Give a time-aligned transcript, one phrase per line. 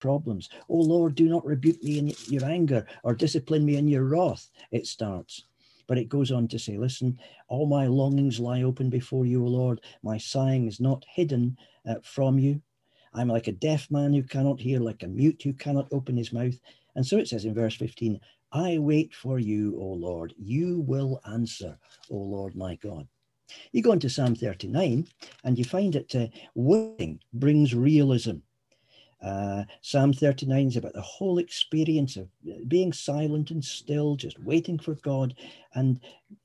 [0.00, 0.48] problems.
[0.68, 4.50] Oh Lord, do not rebuke me in your anger or discipline me in your wrath.
[4.70, 5.44] It starts.
[5.86, 9.48] But it goes on to say, Listen, all my longings lie open before you, O
[9.48, 9.80] Lord.
[10.02, 11.56] My sighing is not hidden
[11.88, 12.60] uh, from you.
[13.14, 16.32] I'm like a deaf man who cannot hear, like a mute who cannot open his
[16.32, 16.54] mouth.
[16.96, 18.20] And so it says in verse 15,
[18.52, 20.34] I wait for you, O Lord.
[20.38, 21.78] You will answer,
[22.10, 23.06] O Lord my God.
[23.72, 25.06] You go into Psalm 39
[25.44, 28.38] and you find that uh, waiting brings realism.
[29.22, 32.28] Uh, Psalm 39 is about the whole experience of
[32.68, 35.34] being silent and still, just waiting for God.
[35.74, 36.00] And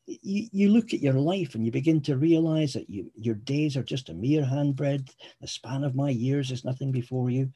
[0.08, 3.76] you, you look at your life and you begin to realize that you, your days
[3.76, 5.16] are just a mere handbreadth.
[5.42, 7.52] The span of my years is nothing before you.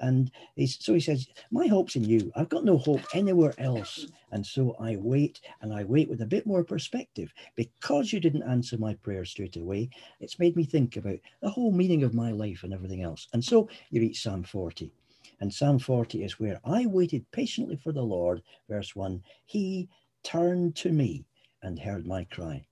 [0.00, 0.30] And
[0.66, 2.32] so he says, My hope's in you.
[2.36, 4.06] I've got no hope anywhere else.
[4.30, 7.32] And so I wait and I wait with a bit more perspective.
[7.56, 9.90] Because you didn't answer my prayer straight away,
[10.20, 13.28] it's made me think about the whole meaning of my life and everything else.
[13.32, 14.92] And so you reach Psalm 40.
[15.40, 19.22] And Psalm 40 is where I waited patiently for the Lord, verse 1.
[19.46, 19.88] He
[20.22, 21.24] turned to me
[21.62, 22.66] and heard my cry.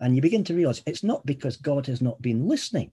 [0.00, 2.92] And you begin to realize it's not because God has not been listening.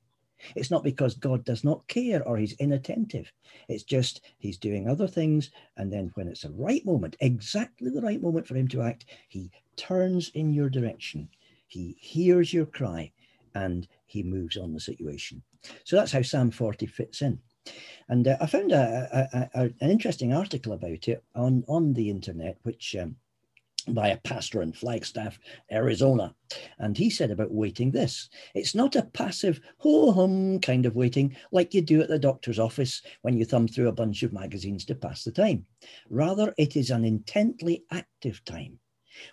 [0.55, 3.31] It's not because God does not care or he's inattentive.
[3.67, 5.51] It's just he's doing other things.
[5.77, 9.05] And then when it's the right moment, exactly the right moment for him to act,
[9.29, 11.29] he turns in your direction.
[11.67, 13.11] He hears your cry
[13.55, 15.41] and he moves on the situation.
[15.83, 17.39] So that's how Psalm 40 fits in.
[18.09, 22.09] And uh, I found a, a, a, an interesting article about it on, on the
[22.09, 23.15] internet, which um,
[23.87, 25.39] by a pastor in Flagstaff,
[25.71, 26.33] Arizona.
[26.81, 31.35] And he said about waiting this it's not a passive, ho hum kind of waiting
[31.51, 34.83] like you do at the doctor's office when you thumb through a bunch of magazines
[34.85, 35.63] to pass the time.
[36.09, 38.79] Rather, it is an intently active time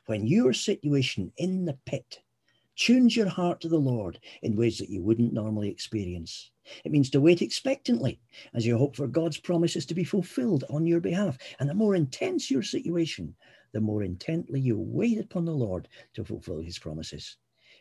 [0.04, 2.20] when your situation in the pit
[2.76, 6.50] tunes your heart to the Lord in ways that you wouldn't normally experience.
[6.84, 8.20] It means to wait expectantly
[8.52, 11.38] as you hope for God's promises to be fulfilled on your behalf.
[11.58, 13.34] And the more intense your situation,
[13.72, 17.36] the more intently you wait upon the Lord to fulfill his promises.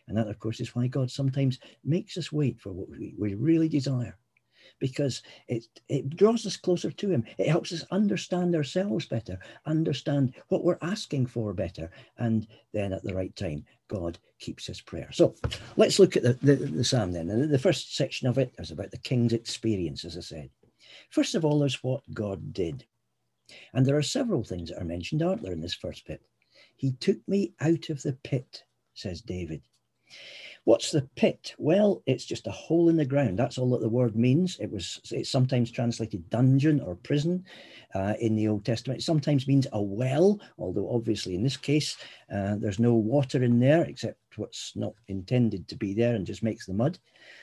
[0.08, 3.34] And that, of course, is why God sometimes makes us wait for what we, we
[3.36, 4.18] really desire,
[4.80, 7.26] because it, it draws us closer to him.
[7.38, 11.92] It helps us understand ourselves better, understand what we're asking for better.
[12.18, 15.10] And then at the right time, God keeps his prayer.
[15.12, 15.36] So
[15.76, 17.30] let's look at the, the, the psalm then.
[17.30, 20.50] And the first section of it is about the king's experience, as I said.
[21.10, 22.86] First of all, there's what God did.
[23.74, 26.22] And there are several things that are mentioned, aren't there, in this first bit?
[26.76, 28.64] He took me out of the pit,
[28.94, 29.62] says David.
[30.68, 31.56] What's the pit?
[31.58, 33.40] Well, it's just a hole in the ground.
[33.40, 34.60] That's all that the word means.
[34.60, 37.46] It was it's sometimes translated dungeon or prison
[37.96, 39.00] uh, in the Old Testament.
[39.00, 41.96] It sometimes means a well, although obviously in this case
[42.34, 46.44] uh, there's no water in there except what's not intended to be there and just
[46.44, 47.00] makes the mud.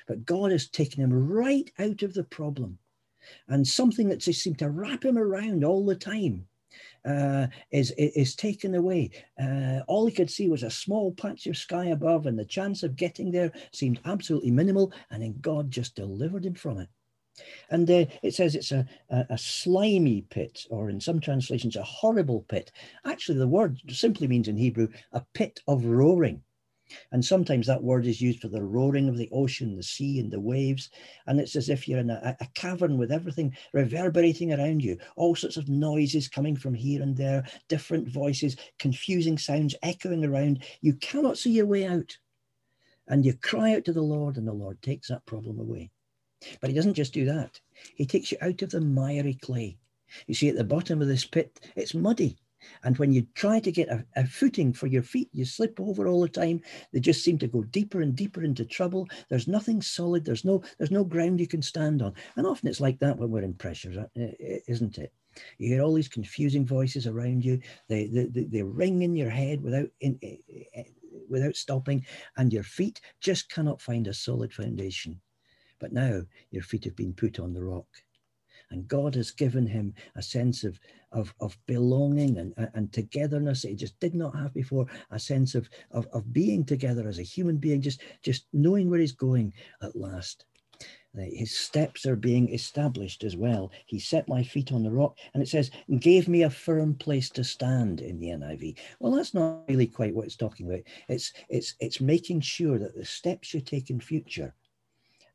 [0.07, 2.79] But God has taken him right out of the problem
[3.49, 6.47] and something that just seemed to wrap him around all the time
[7.05, 9.11] uh, is, is taken away.
[9.41, 12.83] Uh, all he could see was a small patch of sky above, and the chance
[12.83, 14.93] of getting there seemed absolutely minimal.
[15.11, 16.89] And then God just delivered him from it.
[17.71, 21.83] And uh, it says it's a, a, a, slimy pit, or in some translations, a
[21.83, 22.71] horrible pit.
[23.05, 26.43] Actually, the word simply means in Hebrew a pit of roaring.
[27.13, 30.31] And sometimes that word is used for the roaring of the ocean, the sea, and
[30.31, 30.91] the waves.
[31.27, 35.35] And it's as if you're in a, a, cavern with everything reverberating around you, all
[35.35, 40.63] sorts of noises coming from here and there, different voices, confusing sounds echoing around.
[40.83, 42.17] You cannot see your way out.
[43.09, 45.91] And you cry out to the Lord, and the Lord takes that problem away.
[46.61, 47.61] But He doesn't just do that,
[47.95, 49.79] He takes you out of the miry clay.
[50.27, 52.39] You see, at the bottom of this pit, it's muddy.
[52.83, 56.07] And when you try to get a, a, footing for your feet, you slip over
[56.07, 56.61] all the time.
[56.93, 59.09] They just seem to go deeper and deeper into trouble.
[59.29, 60.25] There's nothing solid.
[60.25, 62.15] There's no there's no ground you can stand on.
[62.37, 64.27] And often it's like that when we're in pressure, uh,
[64.69, 65.13] isn't it?
[65.59, 67.61] You hear all these confusing voices around you.
[67.89, 70.19] They they, they ring in your head without in,
[71.29, 75.21] without stopping, and your feet just cannot find a solid foundation.
[75.81, 77.87] But now your feet have been put on the rock
[78.71, 80.81] and God has given him a sense of,
[81.15, 85.55] of, of belonging and, and togetherness that he just did not have before, a sense
[85.55, 89.53] of, of, of being together as a human being, just, just knowing where he's going
[89.83, 90.45] at last.
[91.17, 93.71] Uh, his steps are being established as well.
[93.87, 95.71] He set my feet on the rock, and it says,
[96.01, 98.77] gave me a firm place to stand in the NIV.
[98.99, 100.81] Well, that's not really quite what it's talking about.
[101.09, 104.55] It's it's it's making sure that the steps you take in future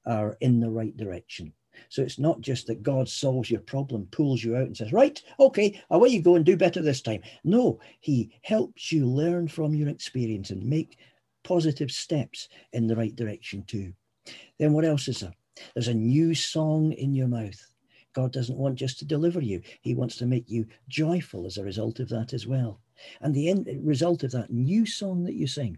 [0.06, 1.54] are in the right direction.
[1.88, 5.22] So it's not just that God solves your problem, pulls you out and says, right,
[5.40, 7.22] okay, away you go and do better this time.
[7.44, 10.98] No, he helps you learn from your experience and make
[11.44, 13.94] positive steps in the right direction too.
[14.58, 15.34] Then what else is there?
[15.74, 17.60] There's a new song in your mouth.
[18.14, 21.64] God doesn't want just to deliver you, He wants to make you joyful as a
[21.64, 22.82] result of that as well.
[23.22, 25.78] And the end result of that new song that you sing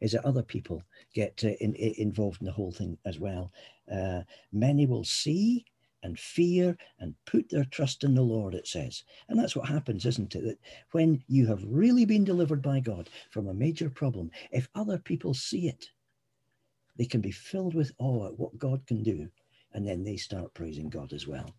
[0.00, 0.82] is that other people
[1.14, 3.52] get uh, in, in, involved in the whole thing as well.
[3.92, 4.22] Uh,
[4.52, 5.64] many will see
[6.02, 9.02] and fear and put their trust in the Lord, it says.
[9.28, 10.44] And that's what happens, isn't it?
[10.44, 10.58] That
[10.92, 15.34] when you have really been delivered by God from a major problem, if other people
[15.34, 15.86] see it,
[16.96, 19.28] they can be filled with awe at what God can do.
[19.72, 21.54] And then they start praising God as well.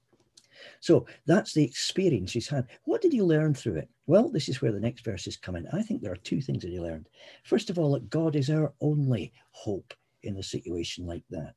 [0.80, 2.68] So that's the experience he's had.
[2.84, 3.90] What did he learn through it?
[4.08, 5.68] Well, this is where the next verses come in.
[5.74, 7.10] I think there are two things that he learned.
[7.44, 11.56] First of all, that God is our only hope in a situation like that.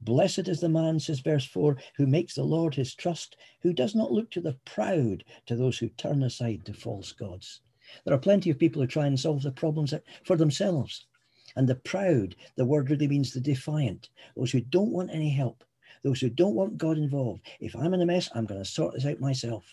[0.00, 3.94] Blessed is the man, says verse 4, who makes the Lord his trust, who does
[3.94, 7.60] not look to the proud, to those who turn aside to false gods.
[8.04, 9.92] There are plenty of people who try and solve the problems
[10.24, 11.06] for themselves.
[11.54, 15.64] And the proud, the word really means the defiant, those who don't want any help,
[16.04, 17.42] those who don't want God involved.
[17.58, 19.64] If I'm in a mess, I'm going to sort this out myself.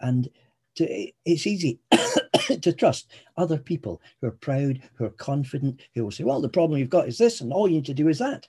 [0.00, 0.28] And
[0.76, 1.80] to, it's easy
[2.62, 6.48] to trust other people who are proud, who are confident, who will say, well, the
[6.48, 8.48] problem you've got is this, and all you need to do is that.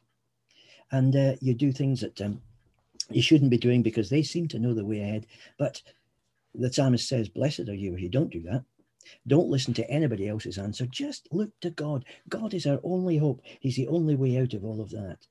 [0.91, 2.41] And uh, you do things that um,
[3.09, 5.25] you shouldn't be doing because they seem to know the way ahead.
[5.57, 5.81] But
[6.53, 8.63] the psalmist says, Blessed are you if you don't do that.
[9.27, 10.85] Don't listen to anybody else's answer.
[10.85, 12.05] Just look to God.
[12.29, 13.41] God is our only hope.
[13.59, 15.27] He's the only way out of all of that.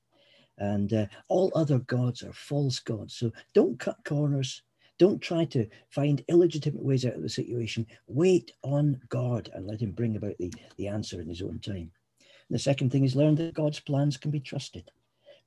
[0.57, 3.15] And uh, all other gods are false gods.
[3.15, 4.61] So don't cut corners.
[4.99, 7.87] Don't try to find illegitimate ways out of the situation.
[8.07, 11.91] Wait on God and let Him bring about the, the answer in His own time.
[12.19, 14.91] And the second thing is learn that God's plans can be trusted.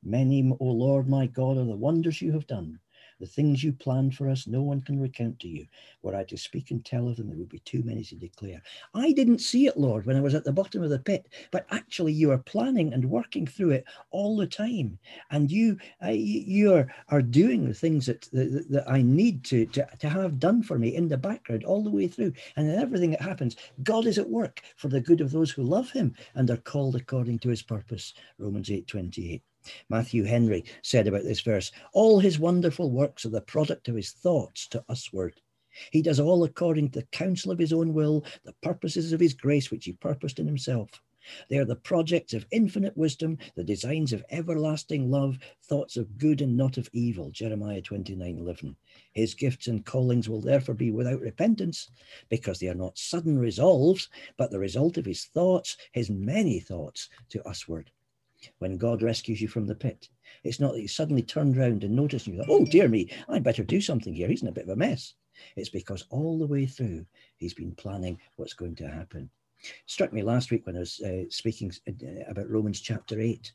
[0.02, 2.80] Many, O Lord my God, are the wonders you have done.
[3.18, 5.66] The things you planned for us, no one can recount to you.
[6.02, 8.62] Were I to speak and tell of them, there would be too many to declare.
[8.94, 11.66] I didn't see it, Lord, when I was at the bottom of the pit, but
[11.70, 14.98] actually you are planning and working through it all the time.
[15.30, 19.86] And you you are, are doing the things that, that, that I need to, to,
[19.98, 22.32] to have done for me in the background all the way through.
[22.56, 25.62] And in everything that happens, God is at work for the good of those who
[25.62, 28.14] love him and are called according to his purpose.
[28.38, 29.42] Romans 8 28.
[29.88, 34.12] Matthew Henry said about this verse All his wonderful works are the product of his
[34.12, 35.40] thoughts to usward.
[35.90, 39.34] He does all according to the counsel of his own will, the purposes of his
[39.34, 41.02] grace which he purposed in himself.
[41.48, 46.40] They are the projects of infinite wisdom, the designs of everlasting love, thoughts of good
[46.40, 47.32] and not of evil.
[47.32, 48.76] Jeremiah 29 11.
[49.12, 51.90] His gifts and callings will therefore be without repentance,
[52.28, 57.08] because they are not sudden resolves, but the result of his thoughts, his many thoughts
[57.30, 57.90] to usward
[58.58, 60.08] when God rescues you from the pit.
[60.44, 63.10] It's not that you suddenly turned around and noticed and you thought, oh, dear me,
[63.28, 64.28] I'd better do something here.
[64.28, 65.14] He's in a bit of a mess.
[65.56, 67.04] It's because all the way through,
[67.36, 69.30] he's been planning what's going to happen.
[69.86, 73.52] Struck me last week when I was uh, speaking uh, about Romans chapter 8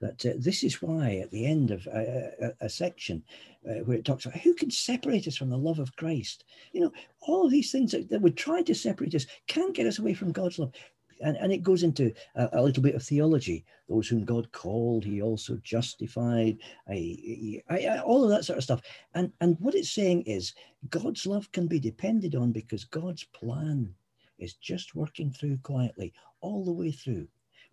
[0.00, 3.22] that uh, this is why at the end of a, a, a section
[3.68, 6.80] uh, where it talks about who can separate us from the love of Christ, you
[6.80, 9.98] know, all of these things that, that would try to separate us can't get us
[9.98, 10.72] away from God's love
[11.20, 13.64] and, and it goes into a, a, little bit of theology.
[13.88, 16.58] Those whom God called, He also justified.
[16.88, 18.82] I, I, I, all of that sort of stuff.
[19.14, 20.54] And and what it's saying is
[20.90, 23.94] God's love can be depended on because God's plan
[24.38, 27.26] is just working through quietly all the way through,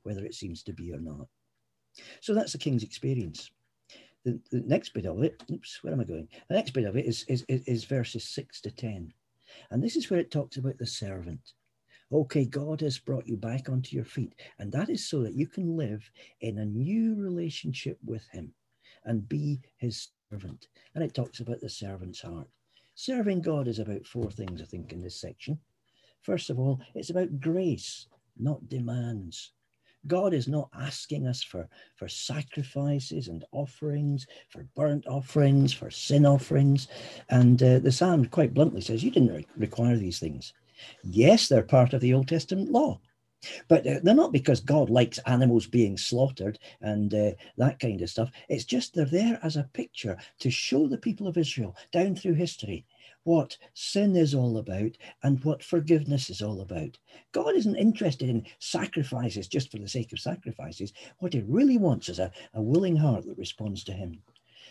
[0.03, 1.27] whether it seems to be or not.
[2.21, 3.51] So that's the king's experience.
[4.23, 6.27] The, the next bit of it, oops, where am I going?
[6.49, 9.13] The next bit of it is, is, is verses six to 10.
[9.69, 11.53] And this is where it talks about the servant.
[12.15, 14.35] Okay, God has brought you back onto your feet.
[14.57, 18.53] And that is so that you can live in a new relationship with Him
[19.03, 20.69] and be His servant.
[20.95, 22.47] And it talks about the servant's heart.
[22.93, 25.59] Serving God is about four things, I think, in this section.
[26.21, 28.07] First of all, it's about grace,
[28.37, 29.51] not demands.
[30.07, 31.67] God is not asking us for,
[31.97, 36.87] for sacrifices and offerings, for burnt offerings, for sin offerings.
[37.27, 40.53] And uh, the psalm quite bluntly says, You didn't re- require these things.
[41.03, 42.99] Yes, they're part of the Old Testament law,
[43.67, 48.09] but uh, they're not because God likes animals being slaughtered and uh, that kind of
[48.09, 48.31] stuff.
[48.49, 52.33] It's just they're there as a picture to show the people of Israel down through
[52.33, 52.85] history
[53.25, 56.97] what sin is all about and what forgiveness is all about.
[57.31, 60.93] God isn't interested in sacrifices just for the sake of sacrifices.
[61.17, 64.21] What he really wants is a, a willing heart that responds to him.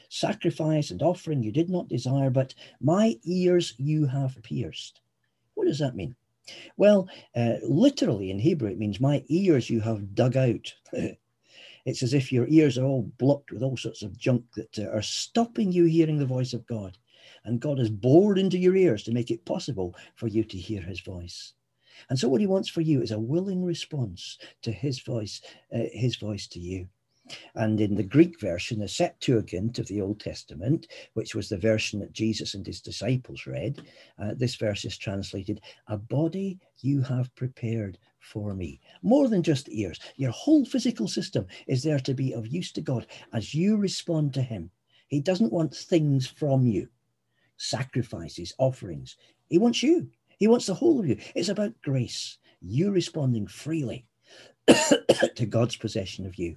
[0.09, 5.01] Sacrifice and offering you did not desire, but my ears you have pierced.
[5.55, 6.17] What does that mean?
[6.77, 10.75] Well, uh, literally in Hebrew, it means my ears you have dug out.
[11.85, 14.91] it's as if your ears are all blocked with all sorts of junk that uh,
[14.91, 16.99] are stopping you hearing the voice of God.
[17.45, 20.83] And God has bored into your ears to make it possible for you to hear
[20.83, 21.55] his voice.
[22.09, 25.41] And so what he wants for you is a willing response to his voice,
[25.75, 26.89] uh, his voice to you.
[27.55, 32.01] And in the Greek version, the Septuagint of the Old Testament, which was the version
[32.01, 33.81] that Jesus and his disciples read,
[34.19, 38.81] uh, this verse is translated, A body you have prepared for me.
[39.03, 42.83] More than just ears, your whole physical system is there to be of use to
[42.83, 44.71] God as you respond to Him.
[45.09, 46.89] He doesn't want things from you,
[47.57, 49.17] sacrifices, offerings.
[49.49, 50.11] He wants you.
[50.39, 51.19] He wants the whole of you.
[51.35, 54.07] It's about grace, you responding freely
[54.67, 56.57] to God's possession of you.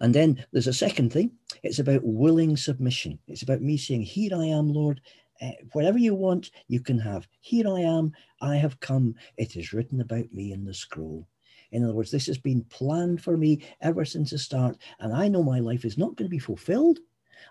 [0.00, 3.18] And then there's a second thing it's about willing submission.
[3.28, 5.00] It's about me saying, Here I am, Lord.
[5.40, 7.28] Uh, whatever you want, you can have.
[7.40, 8.12] Here I am.
[8.40, 9.14] I have come.
[9.36, 11.26] It is written about me in the scroll.
[11.72, 14.78] In other words, this has been planned for me ever since the start.
[15.00, 17.00] And I know my life is not going to be fulfilled.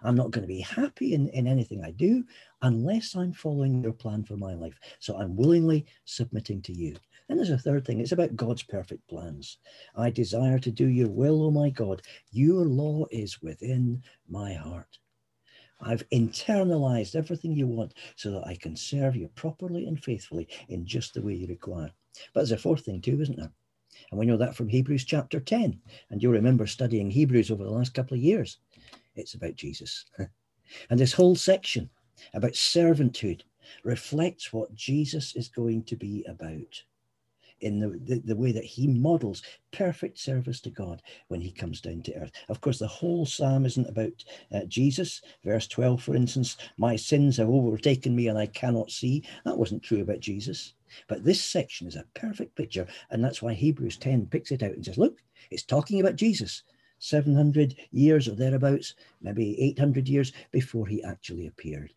[0.03, 2.23] I'm not going to be happy in, in anything I do
[2.61, 4.79] unless I'm following your plan for my life.
[4.99, 6.95] So I'm willingly submitting to you.
[7.27, 9.57] And there's a third thing it's about God's perfect plans.
[9.95, 12.03] I desire to do your will, O oh my God.
[12.31, 14.99] Your law is within my heart.
[15.81, 20.85] I've internalized everything you want so that I can serve you properly and faithfully in
[20.85, 21.91] just the way you require.
[22.33, 23.51] But there's a fourth thing too, isn't there?
[24.11, 25.81] And we know that from Hebrews chapter 10.
[26.09, 28.57] And you'll remember studying Hebrews over the last couple of years.
[29.15, 30.05] It's about Jesus.
[30.89, 31.89] and this whole section
[32.33, 33.41] about servanthood
[33.83, 36.83] reflects what Jesus is going to be about
[37.61, 41.81] in the, the, the, way that he models perfect service to God when he comes
[41.81, 42.31] down to earth.
[42.49, 45.21] Of course, the whole psalm isn't about uh, Jesus.
[45.43, 49.23] Verse 12, for instance, my sins have overtaken me and I cannot see.
[49.45, 50.73] That wasn't true about Jesus.
[51.07, 52.87] But this section is a perfect picture.
[53.09, 55.19] And that's why Hebrews 10 picks it out and says, look,
[55.51, 56.63] it's talking about Jesus.
[56.99, 61.93] 700 years or thereabouts, maybe 800 years before he actually appeared.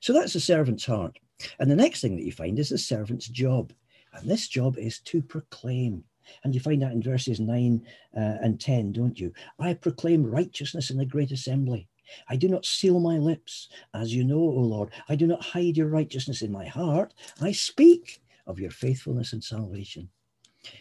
[0.00, 1.18] So that's the servant's heart.
[1.58, 3.72] And the next thing that you find is the servant's job.
[4.12, 6.04] And this job is to proclaim.
[6.44, 7.82] And you find that in verses 9
[8.16, 9.32] uh, and 10, don't you?
[9.58, 11.88] I proclaim righteousness in the great assembly.
[12.28, 13.68] I do not seal my lips.
[13.94, 17.14] As you know, O Lord, I do not hide your righteousness in my heart.
[17.40, 20.08] I speak of your faithfulness and salvation.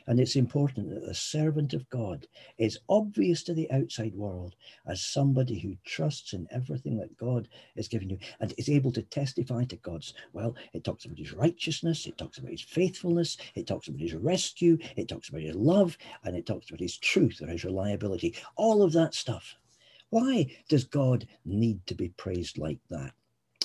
[0.08, 4.56] And it's important that the servant of God is obvious to the outside world
[4.86, 9.02] as somebody who trusts in everything that God is giving you and is able to
[9.04, 10.14] testify to God's.
[10.34, 14.16] Well, it talks about his righteousness, it talks about his faithfulness, it talks about his
[14.16, 18.36] rescue, it talks about his love, and it talks about his truth or his reliability.
[18.56, 19.56] All of that stuff.
[20.10, 23.14] Why does God need to be praised like that?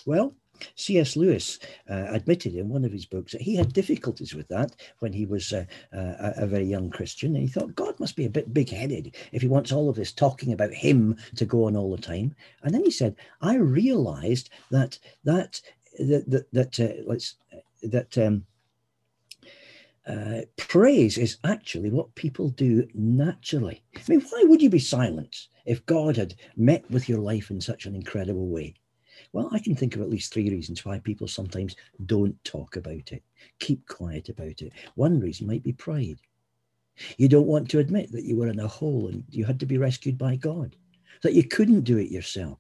[0.07, 0.35] Well,
[0.77, 1.17] C.S.
[1.17, 1.59] Lewis
[1.91, 5.27] uh, admitted in one of his books that he had difficulties with that when he
[5.27, 7.35] was uh, uh, a very young Christian.
[7.35, 9.97] And he thought, God must be a bit big headed if he wants all of
[9.97, 12.35] this talking about him to go on all the time.
[12.63, 15.61] And then he said, I realized that, that,
[15.99, 17.37] that, that, that uh, let's,
[17.83, 18.47] that, um,
[20.07, 23.83] uh, praise is actually what people do naturally.
[23.97, 27.61] I mean, why would you be silent if God had met with your life in
[27.61, 28.75] such an incredible way?
[29.33, 31.77] Well, I can think of at least three reasons why people sometimes
[32.07, 33.23] don't talk about it,
[33.59, 34.73] keep quiet about it.
[34.95, 36.19] One reason might be pride.
[37.17, 39.67] You don't want to admit that you were in a hole and you had to
[39.67, 40.77] be rescued by God,
[41.23, 42.59] that you couldn't do it yourself,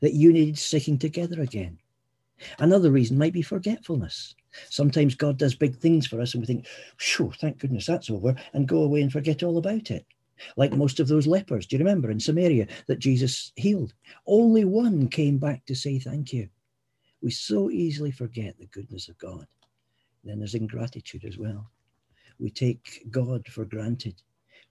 [0.00, 1.78] that you needed sticking together again.
[2.58, 4.34] Another reason might be forgetfulness.
[4.68, 6.66] Sometimes God does big things for us and we think,
[6.98, 10.04] sure, thank goodness that's over, and go away and forget all about it
[10.56, 11.66] like most of those lepers.
[11.66, 13.94] Do you remember in Samaria that Jesus healed?
[14.26, 16.48] Only one came back to say thank you.
[17.22, 19.46] We so easily forget the goodness of God.
[20.24, 21.70] Then there's ingratitude as well.
[22.38, 24.22] We take God for granted.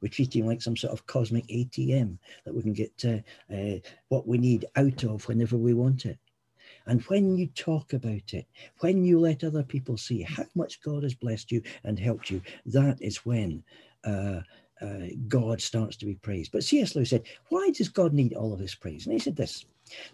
[0.01, 3.79] We treat him like some sort of cosmic ATM that we can get uh, uh,
[4.09, 6.17] what we need out of whenever we want it.
[6.87, 8.47] And when you talk about it,
[8.79, 12.41] when you let other people see how much God has blessed you and helped you,
[12.65, 13.63] that is when
[14.03, 14.41] uh,
[14.81, 16.51] uh, God starts to be praised.
[16.51, 16.95] But C.S.
[16.95, 19.05] Lewis said, why does God need all of this praise?
[19.05, 19.65] And he said this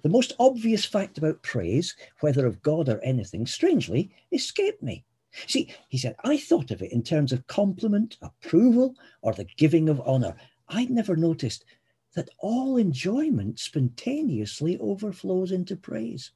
[0.02, 5.04] the most obvious fact about praise, whether of God or anything, strangely, escaped me.
[5.46, 9.88] See, he said, I thought of it in terms of compliment, approval, or the giving
[9.88, 10.36] of honor.
[10.70, 11.64] I'd never noticed
[12.16, 16.32] that all enjoyment spontaneously overflows into praise.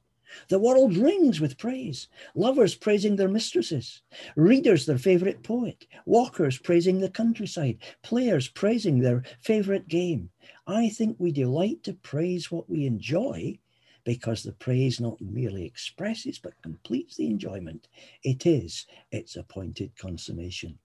[0.48, 2.08] The world rings with praise.
[2.34, 4.02] Lovers praising their mistresses,
[4.36, 10.30] readers their favorite poet, walkers praising the countryside, players praising their favorite game.
[10.66, 13.58] I think we delight to praise what we enjoy
[14.04, 17.88] because the praise not merely expresses but completes the enjoyment.
[18.22, 20.78] It is its appointed consummation.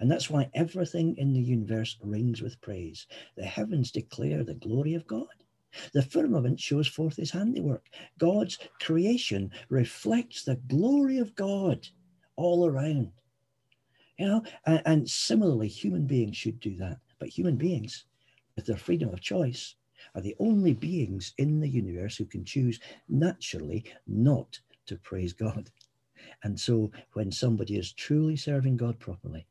[0.00, 3.06] And that's why everything in the universe rings with praise.
[3.36, 5.41] The heavens declare the glory of God.
[5.92, 7.86] The firmament shows forth his handiwork.
[8.18, 11.86] God's creation reflects the glory of God
[12.36, 13.12] all around.
[14.18, 16.98] You know, and, and similarly, human beings should do that.
[17.18, 18.04] But human beings
[18.56, 19.76] with their freedom of choice,
[20.14, 25.70] are the only beings in the universe who can choose naturally not to praise God.
[26.42, 29.46] And so when somebody is truly serving God properly,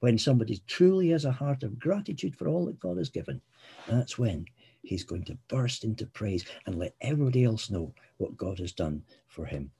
[0.00, 3.40] when somebody truly has a heart of gratitude for all that God has given,
[3.86, 4.46] that's when
[4.84, 9.02] he's going to burst into praise and let everybody else know what God has done
[9.28, 9.70] for him.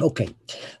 [0.00, 0.28] Okay,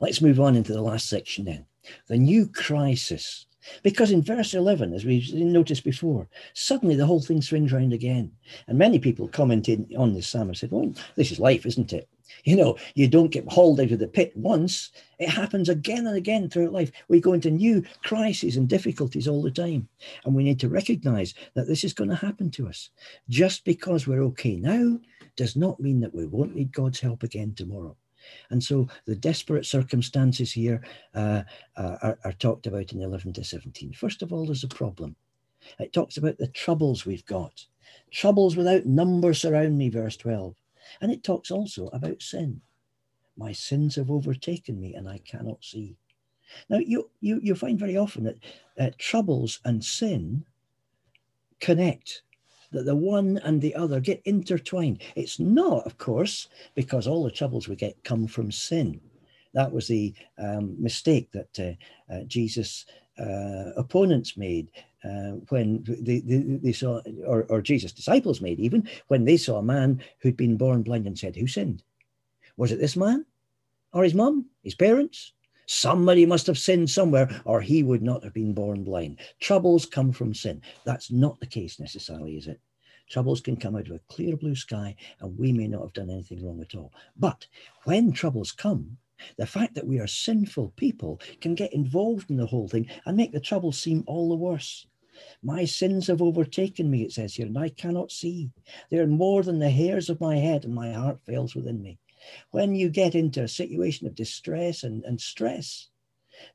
[0.00, 1.66] let's move on into the last section then.
[2.08, 3.46] The new crisis.
[3.82, 8.32] Because in verse 11, as we noticed before, suddenly the whole thing swings round again.
[8.66, 12.08] And many people commented on this psalm and said, Well, this is life, isn't it?
[12.44, 14.90] You know, you don't get hauled out of the pit once.
[15.18, 16.92] It happens again and again throughout life.
[17.08, 19.88] We go into new crises and difficulties all the time.
[20.24, 22.90] And we need to recognize that this is going to happen to us.
[23.28, 24.98] Just because we're okay now
[25.36, 27.96] does not mean that we won't need God's help again tomorrow.
[28.50, 30.82] And so the desperate circumstances here
[31.14, 31.42] uh,
[31.76, 33.92] are, are talked about in 11 to 17.
[33.92, 35.16] First of all, there's a problem.
[35.78, 37.64] It talks about the troubles we've got.
[38.10, 40.54] Troubles without number surround me, verse 12.
[41.00, 42.60] And it talks also about sin.
[43.36, 45.96] My sins have overtaken me and I cannot see.
[46.70, 48.38] Now, you, you, you find very often that
[48.78, 50.44] uh, troubles and sin
[51.60, 52.22] connect
[52.72, 55.02] that the one and the other get intertwined.
[55.16, 59.00] It's not, of course, because all the troubles we get come from sin.
[59.54, 62.84] That was the um, mistake that uh, uh, Jesus'
[63.18, 64.70] uh, opponents made
[65.04, 69.58] uh, when they, they, they, saw, or, or Jesus' disciples made even, when they saw
[69.58, 71.82] a man who'd been born blind and said, Who sinned?
[72.56, 73.24] Was it this man?
[73.92, 74.46] Or his mum?
[74.62, 75.32] His parents?
[75.70, 79.20] Somebody must have sinned somewhere, or he would not have been born blind.
[79.38, 80.62] Troubles come from sin.
[80.84, 82.58] That's not the case necessarily, is it?
[83.10, 86.08] Troubles can come out of a clear blue sky, and we may not have done
[86.08, 86.90] anything wrong at all.
[87.18, 87.46] But
[87.84, 88.96] when troubles come,
[89.36, 93.14] the fact that we are sinful people can get involved in the whole thing and
[93.14, 94.86] make the trouble seem all the worse.
[95.42, 98.52] My sins have overtaken me, it says here, and I cannot see.
[98.88, 101.98] They are more than the hairs of my head, and my heart fails within me
[102.50, 105.88] when you get into a situation of distress and, and stress,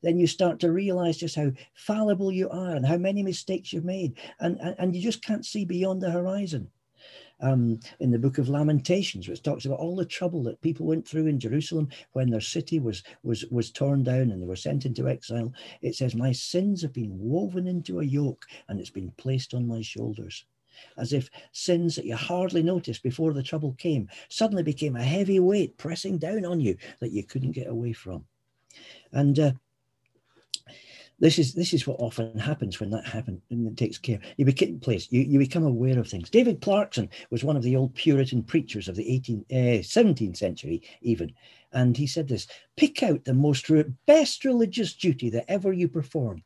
[0.02, 3.84] then you start to realize just how fallible you are and how many mistakes you've
[3.84, 4.18] made.
[4.40, 6.70] And, and, and you just can't see beyond the horizon.
[7.40, 11.06] Um, in the book of Lamentations, which talks about all the trouble that people went
[11.06, 14.86] through in Jerusalem when their city was was was torn down and they were sent
[14.86, 15.52] into exile.
[15.82, 19.66] It says, "My sins have been woven into a yoke, and it's been placed on
[19.66, 20.46] my shoulders."
[20.96, 25.40] As if sins that you hardly noticed before the trouble came suddenly became a heavy
[25.40, 28.24] weight pressing down on you that you couldn't get away from.
[29.12, 29.52] And uh,
[31.20, 34.18] this is this is what often happens when that happens and it takes care.
[34.36, 35.06] You become place.
[35.10, 36.28] You, you become aware of things.
[36.28, 40.82] David Clarkson was one of the old Puritan preachers of the 18, uh, 17th century,
[41.02, 41.32] even,
[41.72, 43.70] and he said this: "Pick out the most
[44.06, 46.42] best religious duty that ever you perform,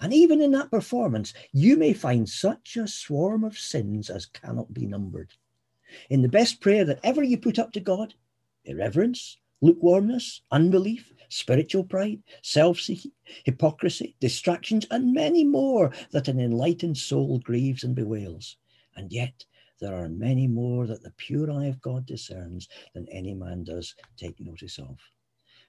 [0.00, 4.72] and even in that performance, you may find such a swarm of sins as cannot
[4.74, 5.32] be numbered.
[6.08, 8.14] In the best prayer that ever you put up to God,
[8.64, 13.12] irreverence, lukewarmness, unbelief, spiritual pride, self seeking,
[13.44, 18.56] hypocrisy, distractions, and many more that an enlightened soul grieves and bewails.
[18.96, 19.44] And yet,
[19.80, 23.94] there are many more that the pure eye of God discerns than any man does
[24.16, 24.98] take notice of.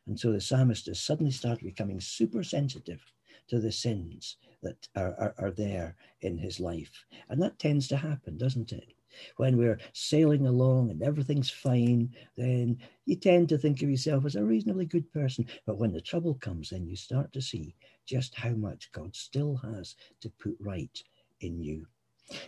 [0.08, 3.02] And so the psalmist has suddenly started becoming super sensitive
[3.47, 7.06] to the sins that are, are, are there in his life.
[7.30, 8.93] And that tends to happen, doesn't it?
[9.38, 14.36] When we're sailing along and everything's fine, then you tend to think of yourself as
[14.36, 15.45] a reasonably good person.
[15.65, 17.75] But when the trouble comes, then you start to see
[18.06, 21.04] just how much God still has to put right
[21.41, 21.88] in you.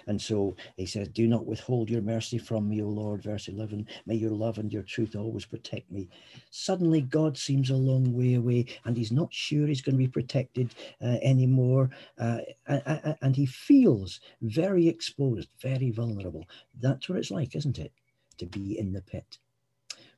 [0.07, 3.23] And so he says, Do not withhold your mercy from me, O Lord.
[3.23, 6.09] Verse 11, may your love and your truth always protect me.
[6.51, 10.07] Suddenly, God seems a long way away, and he's not sure he's going to be
[10.07, 11.89] protected uh, anymore.
[12.17, 16.45] Uh, and he feels very exposed, very vulnerable.
[16.79, 17.91] That's what it's like, isn't it?
[18.39, 19.37] To be in the pit.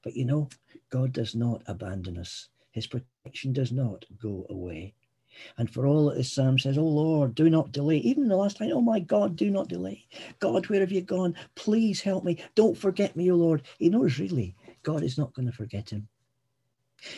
[0.03, 0.49] But you know,
[0.89, 4.93] God does not abandon us, his protection does not go away.
[5.57, 7.97] And for all that this psalm says, Oh Lord, do not delay.
[7.97, 10.05] Even the last time, oh my God, do not delay.
[10.39, 11.35] God, where have you gone?
[11.55, 12.43] Please help me.
[12.55, 13.63] Don't forget me, oh Lord.
[13.77, 16.07] He knows really God is not going to forget him.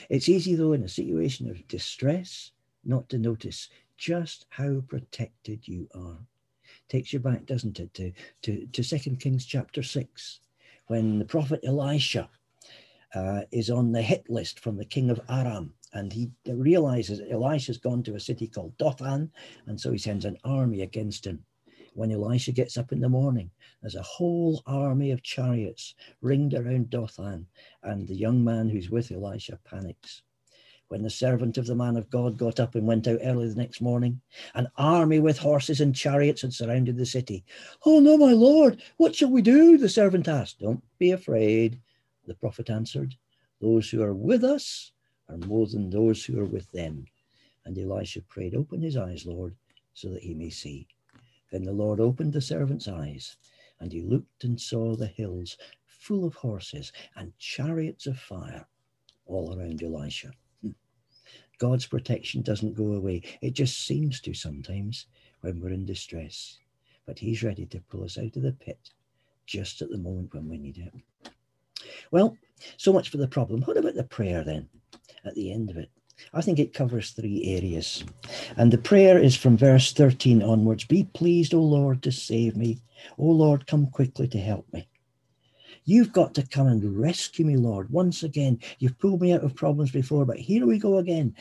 [0.09, 2.51] It's easy, though, in a situation of distress,
[2.83, 6.17] not to notice just how protected you are.
[6.89, 8.11] Takes you back, doesn't it, to,
[8.43, 10.39] to, to 2 Kings chapter 6,
[10.87, 12.29] when the prophet Elisha
[13.15, 17.77] uh, is on the hit list from the king of Aram and he realizes Elisha's
[17.77, 19.31] gone to a city called Dothan,
[19.65, 21.45] and so he sends an army against him.
[21.93, 23.49] When Elisha gets up in the morning,
[23.81, 27.47] there's a whole army of chariots ringed around Dothan,
[27.83, 30.21] and the young man who's with Elisha panics.
[30.89, 33.55] when the servant of the man of God got up and went out early the
[33.55, 34.21] next morning.
[34.55, 37.43] An army with horses and chariots had surrounded the city.
[37.85, 39.77] Oh, no, my lord, what shall we do?
[39.77, 40.59] The servant asked.
[40.59, 41.79] Don't be afraid,
[42.25, 43.15] the prophet answered.
[43.59, 44.91] Those who are with us
[45.29, 47.05] are more than those who are with them.
[47.65, 49.55] And Elisha prayed, Open his eyes, Lord,
[49.93, 50.87] so that he may see.
[51.51, 53.37] Then the Lord opened the servant's eyes,
[53.79, 58.67] and he looked and saw the hills full of horses and chariots of fire
[59.25, 60.31] all around Elisha.
[60.61, 60.71] Hmm.
[61.57, 63.23] God's protection doesn't go away.
[63.41, 65.07] It just seems to sometimes
[65.41, 66.59] when we're in distress.
[67.05, 68.91] But He's ready to pull us out of the pit
[69.45, 71.31] just at the moment when we need it.
[72.11, 72.37] Well,
[72.75, 73.61] so much for the problem.
[73.61, 74.69] What about the prayer then
[75.25, 75.89] at the end of it?
[76.33, 78.03] I think it covers three areas.
[78.55, 82.81] And the prayer is from verse 13 onwards Be pleased, O Lord, to save me.
[83.17, 84.87] O Lord, come quickly to help me.
[85.85, 87.89] You've got to come and rescue me, Lord.
[87.91, 91.35] Once again, you've pulled me out of problems before, but here we go again.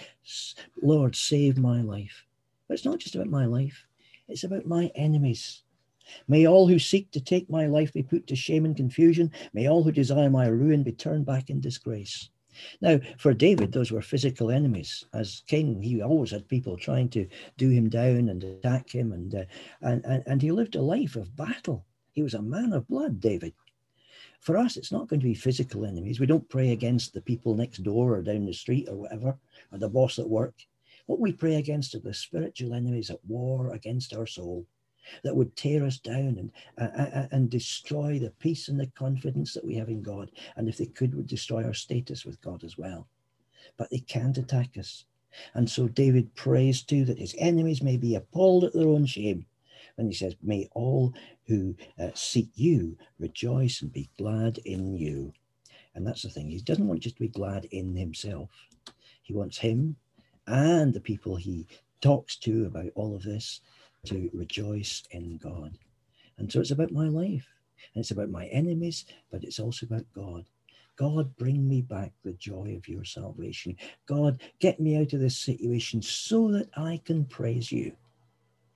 [0.82, 2.24] Lord, save my life.
[2.68, 3.86] But it's not just about my life,
[4.28, 5.62] it's about my enemies.
[6.28, 9.32] May all who seek to take my life be put to shame and confusion.
[9.52, 12.30] May all who desire my ruin be turned back in disgrace.
[12.80, 15.04] Now, for David, those were physical enemies.
[15.12, 19.34] As king, he always had people trying to do him down and attack him, and,
[19.34, 19.44] uh,
[19.82, 21.84] and, and, and he lived a life of battle.
[22.12, 23.52] He was a man of blood, David.
[24.40, 26.20] For us, it's not going to be physical enemies.
[26.20, 29.38] We don't pray against the people next door or down the street or whatever,
[29.72, 30.54] or the boss at work.
[31.06, 34.66] What we pray against are the spiritual enemies at war against our soul
[35.22, 39.64] that would tear us down and, uh, and destroy the peace and the confidence that
[39.64, 40.30] we have in God.
[40.56, 43.06] And if they could, would destroy our status with God as well.
[43.76, 45.04] But they can't attack us.
[45.54, 49.46] And so David prays too that his enemies may be appalled at their own shame
[49.98, 51.14] and he says, May all
[51.46, 55.32] who uh, seek you rejoice and be glad in you.
[55.94, 56.50] And that's the thing.
[56.50, 58.50] He doesn't want just to be glad in himself,
[59.22, 59.96] he wants him
[60.46, 61.66] and the people he
[62.00, 63.60] talks to about all of this
[64.06, 65.78] to rejoice in God.
[66.38, 67.46] And so it's about my life
[67.94, 70.44] and it's about my enemies, but it's also about God.
[70.96, 73.76] God, bring me back the joy of your salvation.
[74.06, 77.92] God, get me out of this situation so that I can praise you.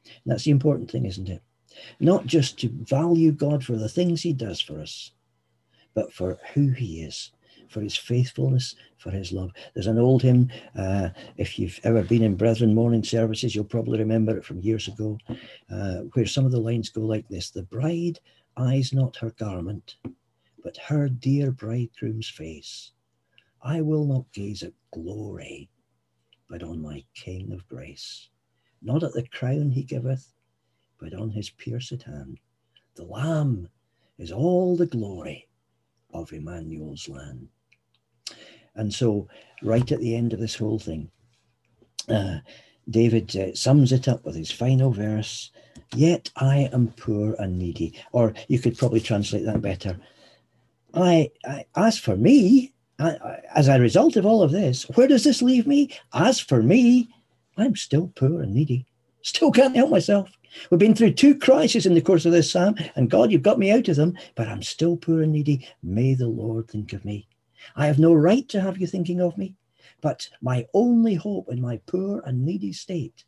[0.05, 1.43] And that's the important thing, isn't it?
[1.99, 5.13] Not just to value God for the things he does for us,
[5.95, 7.33] but for who he is,
[7.71, 9.53] for his faithfulness, for his love.
[9.75, 13.99] There's an old hymn, uh, if you've ever been in Brethren morning services, you'll probably
[13.99, 15.19] remember it from years ago,
[15.71, 18.19] uh, where some of the lines go like this The bride
[18.57, 19.97] eyes not her garment,
[20.63, 22.93] but her dear bridegroom's face.
[23.63, 25.71] I will not gaze at glory,
[26.49, 28.29] but on my King of grace
[28.83, 30.33] not at the crown he giveth,
[30.99, 32.41] but on his pierced hand.
[32.95, 33.69] The Lamb
[34.19, 35.49] is all the glory
[36.13, 37.49] of Emmanuel's land.
[38.81, 39.29] And so,
[39.63, 41.11] right at the end of this whole thing,
[42.09, 42.39] uh,
[42.89, 45.51] David uh, sums it up with his final verse
[45.95, 47.95] Yet I am poor and needy.
[48.13, 49.99] Or you could probably translate that better.
[50.95, 55.09] I, I as for me, I, I, as a result of all of this, where
[55.09, 55.91] does this leave me?
[56.13, 57.09] As for me,
[57.57, 58.87] I'm still poor and needy.
[59.23, 60.31] Still can't help myself.
[60.71, 63.59] We've been through two crises in the course of this psalm, and God, you've got
[63.59, 65.69] me out of them, but I'm still poor and needy.
[65.83, 67.29] May the Lord think of me.
[67.77, 69.57] I have no right to have you thinking of me,
[70.01, 73.25] but my only hope in my poor and needy state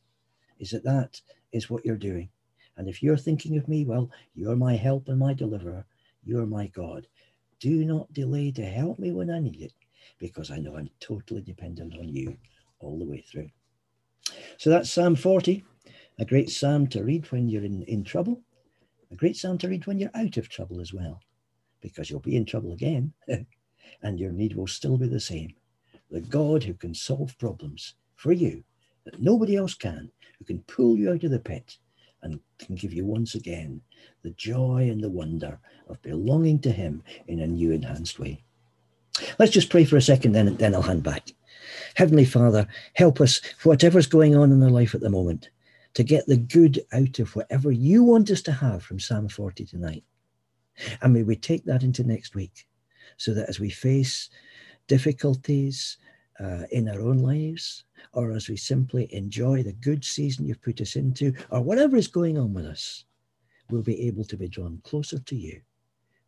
[0.59, 1.21] is that that
[1.53, 2.29] is what you're doing.
[2.77, 5.85] And if you're thinking of me, well, you're my help and my deliverer.
[6.25, 7.07] You're my God.
[7.61, 9.75] Do not delay to help me when I need it,
[10.19, 12.37] because I know I'm totally dependent on you
[12.81, 13.51] all the way through.
[14.57, 15.65] So that's Psalm 40,
[16.19, 18.41] a great psalm to read when you're in, in trouble,
[19.11, 21.21] a great psalm to read when you're out of trouble as well,
[21.81, 23.13] because you'll be in trouble again
[24.03, 25.55] and your need will still be the same.
[26.11, 28.65] The God who can solve problems for you
[29.05, 31.77] that nobody else can, who can pull you out of the pit
[32.23, 33.81] and can give you once again
[34.23, 38.45] the joy and the wonder of belonging to Him in a new enhanced way.
[39.39, 41.29] Let's just pray for a second, then, then I'll hand back.
[41.95, 45.51] Heavenly Father, help us, whatever's going on in our life at the moment,
[45.95, 49.67] to get the good out of whatever you want us to have from Psalm 40
[49.67, 50.05] tonight.
[51.03, 52.67] And may we take that into next week
[53.17, 54.31] so that as we face
[54.89, 55.99] difficulties
[56.41, 60.81] uh, in our own lives, or as we simply enjoy the good season you've put
[60.81, 63.05] us into, or whatever is going on with us,
[63.71, 65.61] we'll be able to be drawn closer to you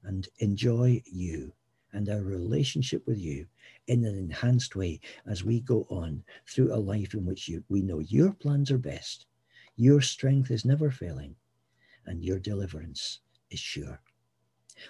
[0.04, 1.52] and enjoy you
[1.92, 3.46] and our relationship with you
[3.86, 7.82] in an enhanced way as we go on through a life in which you, we
[7.82, 9.26] know your plans are best,
[9.76, 11.34] your strength is never failing,
[12.06, 13.20] and your deliverance
[13.50, 14.00] is sure.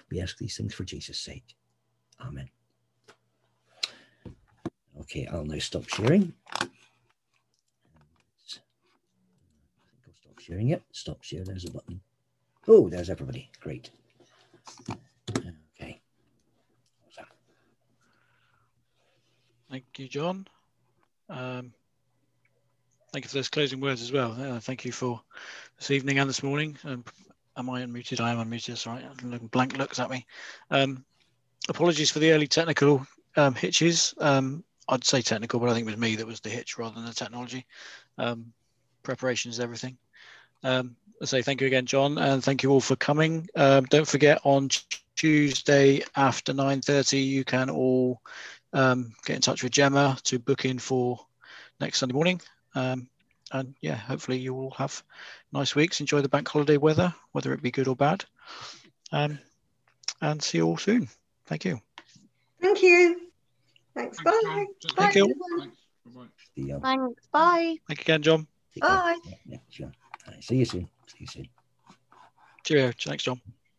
[0.09, 1.55] We ask these things for Jesus' sake.
[2.21, 2.49] Amen.
[5.01, 5.27] Okay.
[5.31, 6.33] I'll now stop sharing.
[6.51, 6.71] I think
[10.07, 10.83] I'll stop sharing it.
[10.91, 11.43] Stop share.
[11.43, 12.01] There's a button.
[12.67, 13.49] Oh, there's everybody.
[13.59, 13.91] Great.
[15.79, 16.01] Okay.
[19.69, 20.47] Thank you, John.
[21.29, 21.73] Um,
[23.11, 24.31] thank you for those closing words as well.
[24.39, 25.21] Uh, thank you for
[25.77, 26.77] this evening and this morning.
[26.83, 27.03] Um,
[27.57, 28.19] am I unmuted?
[28.19, 28.77] I am unmuted.
[28.77, 29.03] Sorry.
[29.51, 30.25] Blank looks at me.
[30.71, 31.05] Um,
[31.69, 34.13] apologies for the early technical um, hitches.
[34.19, 36.95] Um, I'd say technical, but I think it was me that was the hitch rather
[36.95, 37.65] than the technology.
[38.17, 38.53] Um,
[39.03, 39.97] preparation is everything.
[40.63, 43.47] Um, I say thank you again, John, and thank you all for coming.
[43.55, 44.69] Um, don't forget on
[45.15, 48.21] Tuesday after 9.30, you can all
[48.73, 51.25] um, get in touch with Gemma to book in for
[51.79, 52.41] next Sunday morning.
[52.75, 53.07] Um,
[53.51, 55.01] and yeah, hopefully you all have
[55.53, 56.01] nice weeks.
[56.01, 58.25] Enjoy the bank holiday weather, whether it be good or bad.
[59.11, 59.39] Um,
[60.21, 61.07] and see you all soon.
[61.47, 61.79] Thank you.
[62.61, 63.21] Thank you.
[63.95, 64.21] Thanks.
[64.21, 64.65] Bye.
[64.97, 65.11] Thank Bye.
[65.15, 65.23] you.
[65.23, 66.31] everyone.
[66.81, 67.27] Thanks.
[67.31, 67.75] Bye.
[67.87, 68.47] Thank you again, John.
[68.73, 68.83] Take.
[68.83, 69.17] Bye.
[69.25, 69.91] Yeah, yeah, sure.
[70.27, 70.89] All right, see you soon.
[71.07, 71.47] See you soon.
[72.63, 72.91] Cheerio.
[72.99, 73.39] Thanks, John.